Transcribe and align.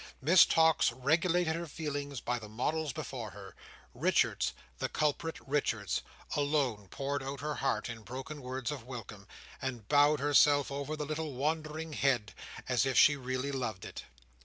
Miss 0.19 0.47
Tox 0.47 0.91
regulated 0.91 1.55
her 1.55 1.67
feelings 1.67 2.21
by 2.21 2.39
the 2.39 2.49
models 2.49 2.91
before 2.91 3.29
her. 3.29 3.53
Richards, 3.93 4.53
the 4.79 4.89
culprit 4.89 5.37
Richards, 5.47 6.01
alone 6.35 6.87
poured 6.89 7.21
out 7.21 7.39
her 7.41 7.53
heart 7.53 7.87
in 7.87 8.01
broken 8.01 8.41
words 8.41 8.71
of 8.71 8.83
welcome, 8.83 9.27
and 9.61 9.87
bowed 9.87 10.19
herself 10.19 10.71
over 10.71 10.95
the 10.95 11.05
little 11.05 11.33
wandering 11.33 11.93
head 11.93 12.33
as 12.67 12.83
if 12.83 12.97
she 12.97 13.15
really 13.15 13.51
loved 13.51 13.85
it. 13.85 14.05